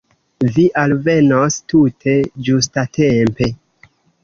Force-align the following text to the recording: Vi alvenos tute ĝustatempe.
Vi 0.53 0.63
alvenos 0.83 1.59
tute 1.73 2.17
ĝustatempe. 2.49 3.53